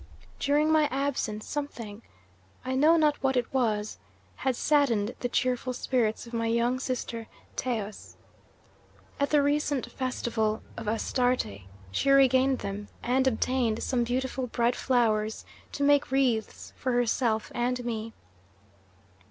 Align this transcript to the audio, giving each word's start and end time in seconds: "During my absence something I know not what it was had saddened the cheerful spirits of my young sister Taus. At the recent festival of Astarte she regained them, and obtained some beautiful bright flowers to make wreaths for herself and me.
"During 0.39 0.71
my 0.71 0.85
absence 0.85 1.45
something 1.45 2.01
I 2.65 2.73
know 2.73 2.97
not 2.97 3.21
what 3.21 3.37
it 3.37 3.53
was 3.53 3.99
had 4.37 4.55
saddened 4.55 5.13
the 5.19 5.29
cheerful 5.29 5.73
spirits 5.73 6.25
of 6.25 6.33
my 6.33 6.47
young 6.47 6.79
sister 6.79 7.27
Taus. 7.55 8.17
At 9.19 9.29
the 9.29 9.43
recent 9.43 9.91
festival 9.91 10.63
of 10.75 10.87
Astarte 10.87 11.61
she 11.91 12.09
regained 12.09 12.57
them, 12.65 12.87
and 13.03 13.27
obtained 13.27 13.83
some 13.83 14.03
beautiful 14.03 14.47
bright 14.47 14.75
flowers 14.75 15.45
to 15.73 15.83
make 15.83 16.09
wreaths 16.09 16.73
for 16.77 16.93
herself 16.93 17.51
and 17.53 17.85
me. 17.85 18.11